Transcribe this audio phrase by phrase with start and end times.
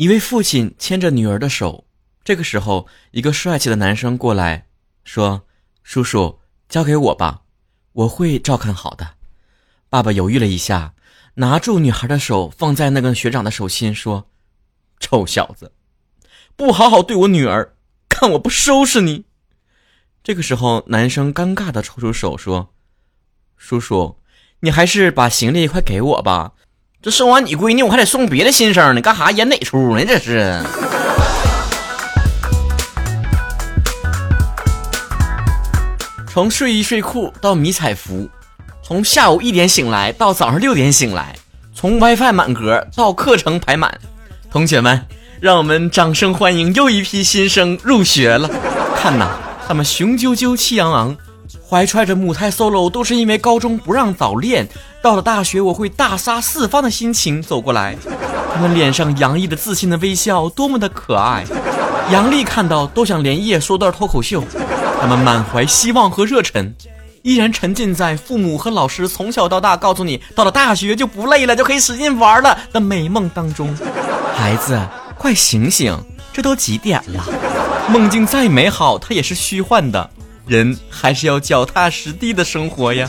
[0.00, 1.84] 一位父亲牵着女儿的手，
[2.24, 4.66] 这个时候，一个帅气的男生过来
[5.04, 5.42] 说
[5.84, 7.42] ：“叔叔，交给我吧，
[7.92, 9.16] 我会照看好的。”
[9.90, 10.94] 爸爸犹豫了一下，
[11.34, 14.30] 拿住女孩的手，放在那个学长的手心，说
[14.98, 15.74] ：“臭小子，
[16.56, 17.76] 不好好对我女儿，
[18.08, 19.26] 看我不收拾你！”
[20.24, 22.72] 这个时候，男生尴尬的抽出手说
[23.58, 24.16] ：“叔叔，
[24.60, 26.54] 你还是把行李快给我吧。”
[27.02, 30.04] 这送完你闺女，我还得送别的新生呢，干哈演哪出呢？
[30.04, 30.62] 这是。
[36.28, 38.28] 从睡衣睡裤到迷彩服，
[38.82, 41.34] 从下午一点醒来到早上六点醒来，
[41.74, 43.98] 从 WiFi 满格到课程排满，
[44.50, 45.06] 同学们，
[45.40, 48.46] 让我们掌声欢迎又一批新生入学了。
[48.94, 51.16] 看呐，他们雄赳赳气昂昂。
[51.68, 54.68] 怀揣着母胎 solo 都是因为高中不让早恋，
[55.02, 57.96] 到了大学我会大杀四方的心情走过来，
[58.54, 61.44] 他们脸上洋溢的自信的微笑多么的可爱，
[62.10, 64.44] 杨丽看到都想连夜说段脱口秀，
[65.00, 66.74] 他们满怀希望和热忱，
[67.22, 73.74] 依然沉浸在父母和老师从小到大告诉你到了大学就不累了就可以使劲玩了的美梦当中，
[74.36, 74.78] 孩子
[75.16, 75.98] 快醒醒，
[76.30, 77.24] 这都几点了？
[77.88, 80.10] 梦境再美好，它也是虚幻的。
[80.46, 83.08] 人还是要脚踏实地的生活呀！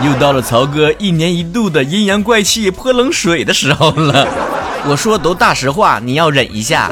[0.00, 4.26] 又到了曹哥一年一度的阴阳怪气泼冷水的时候了。
[4.88, 6.90] 我说都大实话，你要忍一下。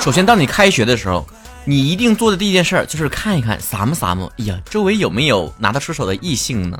[0.00, 1.24] 首先，当你开学的时候，
[1.64, 6.76] 你一定做的第一件事就是看一看撒么撒么，哎呀，周围有没有拿得出手的异性呢？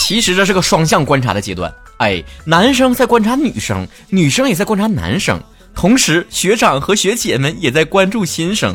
[0.00, 1.72] 其实这是个双向观察的阶段。
[1.98, 5.40] 哎，男生在观察女生，女生也在观察男生，
[5.72, 8.74] 同时学长和学姐们也在关注新生。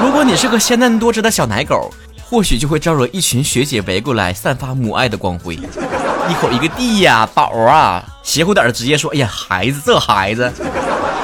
[0.00, 1.92] 如果你是个鲜嫩多汁的小奶狗。
[2.30, 10.52] 或许就会招惹一群学姐围过来，散发母爱的光辉，一口一个弟呀，宝啊，邪乎点的直接说：“哎呀，孩子，这孩子。”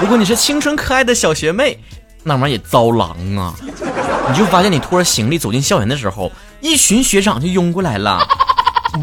[0.00, 1.78] 如果你是清纯可爱的小学妹，
[2.22, 3.54] 那玩意儿也遭狼啊！
[4.30, 6.32] 你就发现你拖着行李走进校园的时候，
[6.62, 8.26] 一群学长就拥过来了，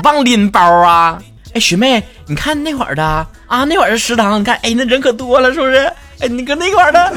[0.04, 1.22] 忘拎包啊！
[1.54, 3.04] 哎，学妹，你看那会儿的
[3.46, 5.78] 啊，那会儿的食堂，你看，哎，那人可多了，是不是？
[6.20, 7.14] 哎，你搁那块儿的。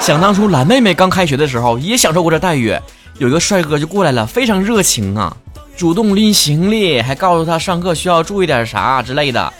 [0.00, 2.74] 想当初蓝妹妹刚开学的时候，也享受过这待遇。
[3.22, 5.36] 有一个帅哥就过来了，非常热情啊，
[5.76, 9.52] 主动拎行李，还告诉他上课需要注意点啥之类的。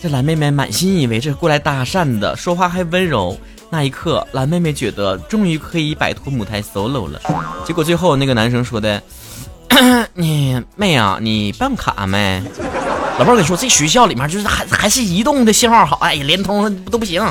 [0.00, 3.38] 这蓝妹妹满心以为这是过来搭讪的，说话还温柔。
[3.68, 7.20] 那一刻，蓝妹妹觉得终于可以摆脱母胎 solo 了。
[7.66, 9.02] 结果最后那个男生说的
[10.16, 12.42] ：“你妹啊，你办卡没？”
[13.20, 17.22] 老妹儿跟你说，这学校里面就是还还是移动的信号好，哎，联通都不行。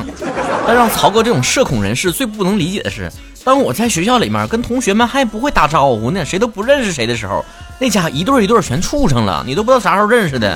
[0.67, 3.11] 但让曹哥这种社恐人士最不能理解的是。
[3.43, 7.43] 当我在学校里面跟同学们还不会打招呼呢，谁都不认识谁的时候，
[7.79, 10.55] 那家伙一对一对全处上了，你都不知道啥时候认识的，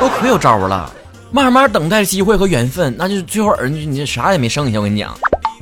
[0.00, 0.92] 都可有招了。
[1.30, 4.78] 慢慢等待机会和缘分，那就最后你你啥也没剩下。
[4.78, 5.14] 我跟你讲，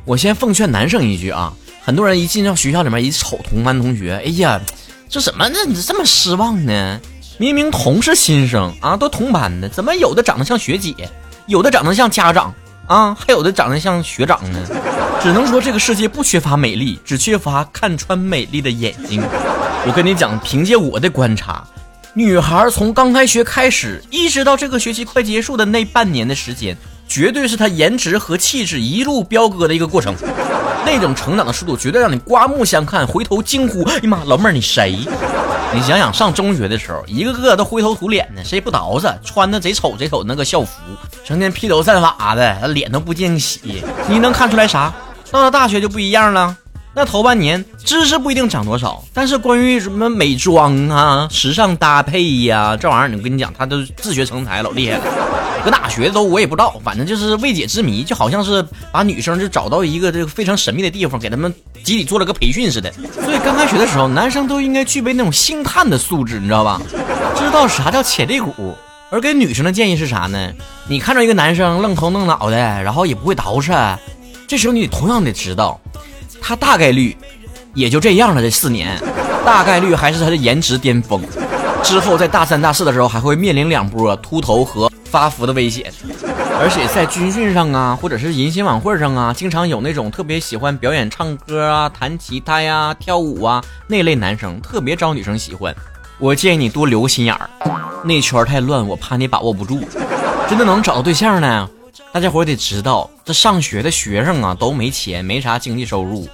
[0.05, 4.61] 我先奉劝男生一句啊，很多人一进到学校里面一瞅同班同学，哎呀，
[5.09, 7.01] 这怎么那这么失望呢？
[7.39, 10.95] 明明同是新生啊，都同班的，怎么有的长得像学姐，
[11.47, 12.53] 有的长得像家长？
[12.87, 14.61] 啊，还有的长得像学长呢，
[15.21, 19.21] 只能说这个世界不缺乏美丽，只缺乏看穿美丽的眼睛。
[19.87, 21.65] 我跟你讲，凭借我的观察，
[22.15, 26.77] 女孩从刚开学开始，一直到这个学期快结束的那半年的时间，
[27.09, 30.15] 绝对是她颜值和气质一路飙哥的一个过程。
[30.85, 35.01] 那种成长的速度，绝对让你刮目相看，回头惊呼：“哎呀妈，老妹儿你谁？”
[35.75, 40.81] 你想想，上中学的时候，一个个都灰头土脸的，谁不捯饬，穿的贼丑贼丑那个校服，
[41.25, 43.83] 成天披头散发的，脸都不见洗。
[44.09, 44.95] 你能看出来啥？
[45.31, 46.57] 到了大学就不一样了。
[46.95, 55.05] 那头半年知识不一定长多少，但是关于什么美妆啊、时尚搭配呀，这玩意儿，我跟你讲，他都自学成才，老厉害了。
[55.63, 62.91] 搁哪学的都我也不知道，反正就是未解之谜，就好像是把女生就找到一个这个非常神秘的地方，给他们集体做了个培训似的。
[63.47, 66.83] 刚开学的时候，男生都应该具备那种星探的素质，你知道吧？
[67.37, 68.75] 知道啥叫潜力股。
[69.09, 70.51] 而给女生的建议是啥呢？
[70.89, 73.97] 你看着一个男生愣头愣脑的，然后也不会捯饬，
[74.49, 75.81] 这时候你同样得知道。
[76.43, 77.17] 他大概率
[77.73, 79.01] 也就这样了，这四年，
[79.45, 81.23] 大概率还是他的颜值巅峰。
[81.85, 85.93] 之后在大三、大四的时候，还会面临两波秃头和发福的危险。
[86.59, 95.75] 而且在军训上啊，或者是迎新晚会上啊，经常有那种特别喜欢表演唱歌啊、弹吉他呀、跳舞啊那类男生，特别招女生喜欢。
[96.19, 97.51] 我建议你多留个心眼儿，
[98.03, 99.81] 那圈太乱，我怕你把握不住。
[100.49, 101.69] 真的能找到对象呢？
[102.13, 106.27] 大家伙得知道，这上学的学生啊都没钱，没啥经济收入，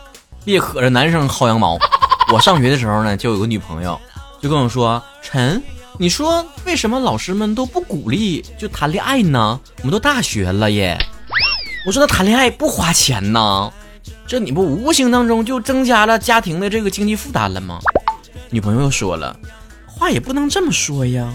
[0.45, 1.77] 别可着男生薅羊毛。
[2.33, 4.01] 我上学的时候呢，就有个女朋友，
[4.41, 5.61] 就跟我说：“陈，
[5.99, 9.61] 你说为什么老师们都不鼓励就谈恋爱呢？
[9.79, 10.99] 我们都大学了耶。”
[11.85, 13.73] 我说那谈恋爱不花钱呢，
[14.27, 17.81] 这你不无形当中就增加了家庭的这个经济负担了吗？
[18.51, 19.37] 女朋友又说了，
[19.85, 21.29] 话也不能这么说呀，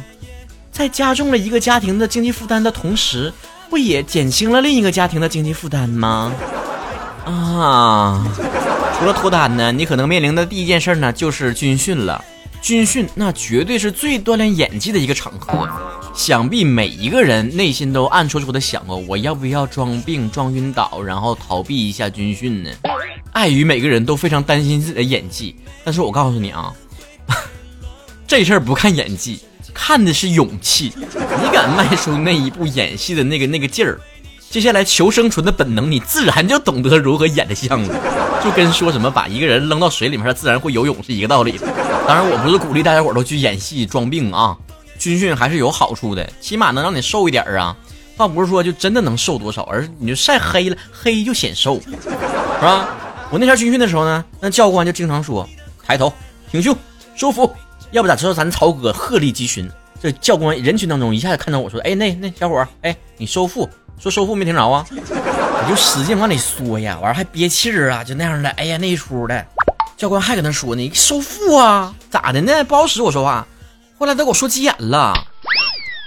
[0.72, 3.34] 在加重了一个家庭的经济负担的同时，
[3.70, 6.32] 不也减轻了另一个家庭的经济负担吗？
[7.26, 8.26] 啊，
[8.98, 12.24] 除了脱单呢，你可能面临的第一件事呢就是军训了。
[12.62, 15.68] 军训那绝对是最锻炼演技的一个场合，
[16.14, 22.70] 想必每一个人内心都暗戳戳的想过，我要不要装病装晕倒，然后逃避一下军训呢？
[23.32, 26.74] 碍于每个人都非常担心自己的演技，但是我告诉你啊，
[28.28, 29.40] 这事儿不看演技，
[29.74, 30.92] 看的是勇气。
[30.96, 34.00] 你敢迈出那一步演戏的那个那个劲儿。
[34.50, 41.60] 接下来求生存的本能，你自然就懂得如何演得像了，就跟说什么把一个人扔到水里面，他自然会游泳是一个道理。
[42.08, 44.58] 当然，我不是鼓励大家伙都去演戏装病啊，
[44.98, 47.76] 军训还是有好处的，起码能让你瘦一点啊。
[48.16, 52.88] 倒不是说就真的能瘦多少，而是你就晒黑了，黑就显瘦，是吧？
[53.30, 55.48] 我那天军训的时候呢，那教官就经常说
[55.86, 56.12] ：“抬头，
[56.50, 56.76] 挺胸，
[57.16, 57.54] 收腹。”
[57.92, 59.70] 要不咋知道咱曹哥鹤立鸡群？
[60.02, 63.70] 这教官人群当中一下子看到我说：“哎，那那小伙儿，哎，你收腹。”
[64.00, 68.50] 说收腹没听着啊， 我就使劲往里缩呀，完还憋气儿啊，就那样的。
[68.52, 69.46] 哎呀，那一出的，
[69.98, 72.64] 教官还搁那说呢，收腹啊，咋的呢？
[72.66, 73.48] 不好使我说话。
[73.98, 75.12] 后来他给我说急眼了，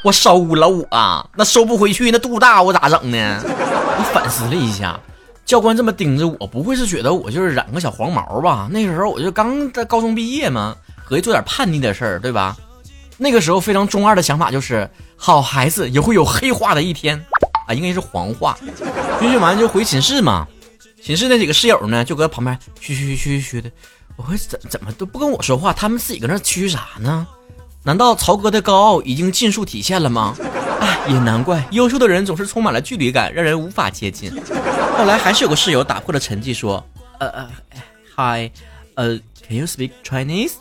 [0.05, 3.43] 我收了我，那收不回去，那肚大我咋整呢？
[3.45, 4.99] 我反思了一下，
[5.45, 8.69] 教官这么盯着我，不会是觉得我就是染个小黄毛吧？
[8.71, 12.57] 那时候我就刚在高中毕业嘛，合计做点叛逆的事儿，对吧？
[13.19, 17.21] 那个时候非常中二的想法就是，好孩子也会有黑化的一天。
[17.67, 18.57] 啊，应该是黄化。
[19.19, 20.47] 军训完就回寝室嘛，
[21.03, 23.71] 寝室那几个室友呢，就搁旁边嘘嘘嘘嘘嘘的。
[24.17, 27.27] 我说怎怎么都不跟我说话，他们自己搁那嘘啥呢？
[27.83, 30.37] 难道曹哥的高傲已经尽数体现了吗？
[30.81, 34.31] 哎，也难怪，优秀的人总是充满了距离感，让人无法接近。
[34.99, 36.85] 后来还是有个室友打破了沉寂，说：
[37.19, 37.51] 呃呃
[38.17, 38.51] ，Hi，
[38.95, 39.19] 呃
[39.49, 40.53] ，Can you speak Chinese？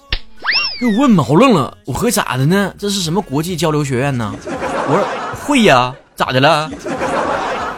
[0.81, 2.73] 我问毛愣了，我合计咋的呢？
[2.77, 4.33] 这是什么国际交流学院呢？
[4.41, 5.93] 我说会呀。
[6.15, 6.69] 咋的了？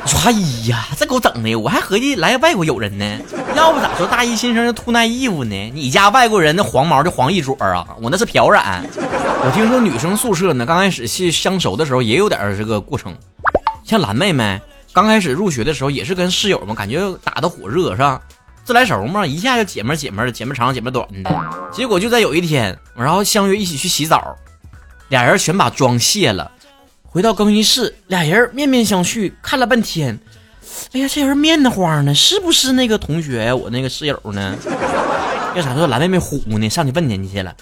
[0.06, 0.32] 说哎
[0.68, 3.20] 呀，这给我整的，我还合计来个外国友人呢。
[3.56, 5.72] 要不咋说大一新生就秃耐衣服呢？
[5.74, 8.84] 你家外国人那黄毛就黄一撮啊，我那是漂染。
[9.44, 13.16] 我听说女生宿舍呢，刚开始去相熟的时候也有点这个过程。
[13.84, 14.60] 像蓝妹妹
[14.94, 18.20] 刚开始入学的时候也是跟室友们感觉打的火热是吧？
[18.64, 21.32] 自来熟嘛，一下就姐妹姐妹的，姐妹长姐妹短的。
[21.72, 24.36] 结果就在有一天，然后相约一起去洗澡，
[25.10, 26.50] 俩人全把妆卸了。
[27.14, 30.18] 回到更衣室，俩人面面相觑，看了半天。
[30.94, 33.54] 哎呀，这人面的慌呢，是不是那个同学呀？
[33.54, 34.56] 我那个室友呢？
[35.54, 36.70] 要咋说蓝妹妹虎呢？
[36.70, 37.54] 上去问人家去了。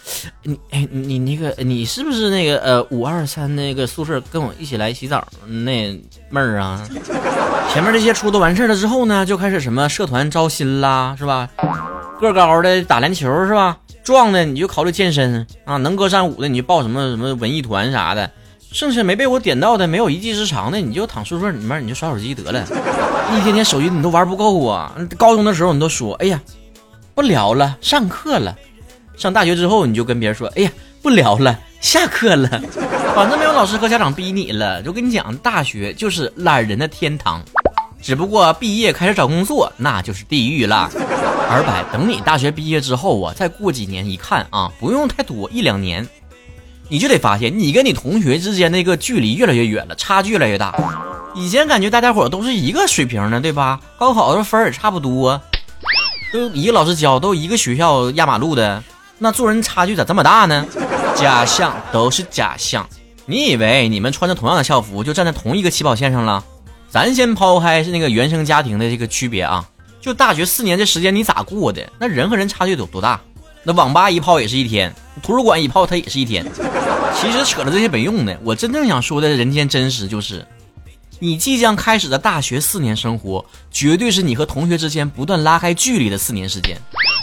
[0.43, 5.99] 你哎，你那个，你是不是那个呃五二三那个宿舍跟我一起来洗澡那
[6.29, 6.87] 妹儿啊？
[7.73, 11.49] 前面这些出都完事了之后呢，就开始什么社团招新啦，是吧？
[12.21, 13.75] 个高的打篮球是吧？
[14.03, 18.29] 壮的你就考虑健身啊，能歌善舞的你就报什么什么文艺团啥的。
[18.71, 22.63] 剩下没被我点到的，没有一技之长的，你就躺宿舍里面，你就刷手机得了。
[23.35, 24.95] 一天天手机你都玩不够啊！
[25.17, 26.39] 高中的时候你都说，哎呀，
[27.15, 28.55] 不聊了，上课了。
[29.17, 30.71] 上大学之后你就跟别人说，哎呀，
[31.01, 32.47] 不聊了，下课了。
[33.15, 34.81] 反正没有老师和家长逼你了。
[34.83, 37.43] 就跟你讲，大学就是懒人的天堂，
[38.01, 40.89] 只不过毕业开始找工作，那就是地狱了。
[41.49, 46.07] 二百，等你大学毕业之后啊，再过几年一看啊，不用太多，一两年。
[46.89, 50.75] 你就得发现，你跟你同学之间那个距离越来越远了，差距越来越大。
[51.35, 53.79] 以前感觉大家伙都是一个水平的，对吧？
[53.97, 55.39] 高考的分儿也差不多，
[56.33, 58.83] 都一个老师教，都一个学校压马路的，
[59.19, 60.65] 那做人差距咋这么大呢？
[61.15, 62.87] 假象都是假象。
[63.27, 66.43] 你以为你们穿着同样的校服就站在同一个起跑线上了？
[66.89, 69.63] 咱先抛开是那个原生家庭的这个区别啊，
[70.01, 71.87] 就大学四年这时间你咋过的？
[71.99, 73.21] 那人和人差距有多大？
[73.63, 76.45] 那网吧一泡也是一天，图书馆一泡它也是一天。
[77.15, 80.45] 其实扯了这些没用的，我真正想说的人间真实就是，
[81.19, 86.77] 你即将开始的大学四年生活，绝对是你和同学之间不断拉开距离的四年时间。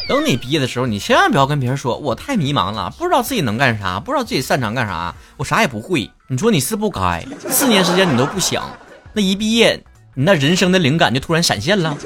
[0.09, 6.11] 等你毕业的时候，你千万不要跟别人说我太迷茫了，不知道自己能干啥，不知道自己擅长干啥，我啥也不会。
[6.29, 8.69] 你说你是不该，四年时间你都不想，
[9.15, 9.83] 那一毕业，
[10.15, 11.97] 你那人生的灵感就突然闪现了。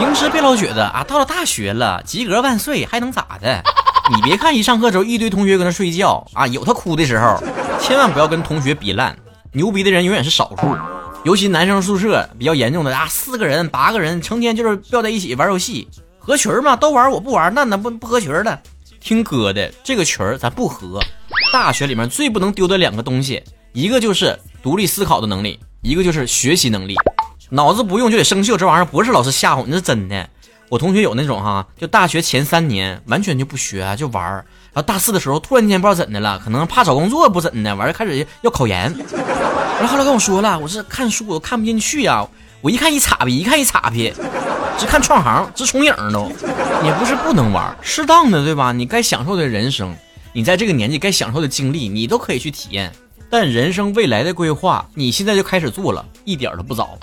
[0.00, 3.62] 平时别老觉得啊，到了大学了，及格万岁，还能咋的？
[4.16, 7.38] 你别看一上课时候一堆同学搁那睡觉啊，有他哭的时候，
[7.78, 9.14] 千万不要跟同学比烂，
[9.52, 10.74] 牛逼的人永远是少数。
[11.22, 15.86] 尤其男生宿舍比较严重的啊，四个人、八个人，成天就是吊在一起玩游戏，
[16.18, 18.58] 合群嘛，都玩我不玩，那那不不合群了。
[19.00, 20.98] 听哥的，这个群咱不合。
[21.52, 23.42] 大学里面最不能丢的两个东西，
[23.74, 26.96] 一个就是独立思考的能力，一个就是学习能力。
[27.50, 30.28] 脑子不用就得生锈，这玩意儿不是老师吓唬你，是真的。
[30.68, 34.44] 我同学有那种哈，就大学前三年完全就不学，就玩儿。
[34.72, 38.94] 然后大四的时候，突然间不知道怎的了，可能怕找工作不怎的，完了开始要考研。
[39.80, 42.24] 然后后来跟我说了，我是看书我都看不进去呀，
[42.60, 44.12] 我一看一岔劈，一看一岔劈，
[44.78, 46.30] 直看串行，直重影都。
[46.84, 48.70] 也不是不能玩，适当的对吧？
[48.70, 49.96] 你该享受的人生，
[50.32, 52.92] 你在这个年纪该享受的经历，你都可以去体验。
[53.28, 56.96] 但人生未来的规划，你现在就开始做了，一点都不早。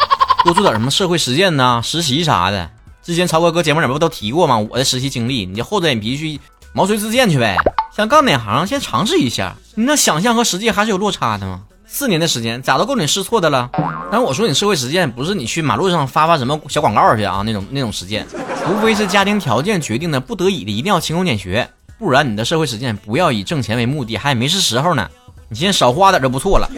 [0.44, 2.70] 多做点什么社会实践呐，实习啥的。
[3.03, 4.58] 之前曹哥搁节目里不都提过吗？
[4.58, 6.39] 我的实习经历，你就厚着脸皮去
[6.74, 7.58] 毛遂自荐去呗。
[7.96, 9.56] 想干哪行，先尝试一下。
[9.75, 11.62] 你那想象和实际还是有落差的吗？
[11.86, 13.70] 四年的时间，咋都够你试错的了。
[14.12, 18.25] 但是我说你社会实践，不是你去马路上发发什么小广告去啊，那种那种实践，
[18.70, 25.10] 无非是家庭条件决定的，不得已的，一定要勤工俭学，不然你的社会实践不要以挣钱为目的，还没是时候呢。
[25.50, 26.70] 你先少花点就不错了。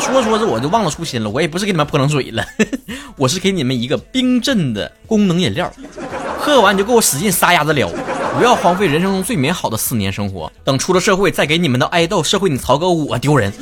[0.00, 2.44] 说着说着我就忘了初心了，我也不是给你们泼冷水了，
[3.16, 5.70] 我是给你们一个冰镇的功能饮料，
[6.40, 7.88] 喝完你就给我使劲撒丫子撩，
[8.38, 13.52] 不要荒废人生中最美好的四年生活，等出了社会再给你们的爱豆社会你曹哥我丢人。